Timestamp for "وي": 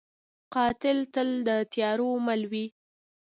2.51-2.65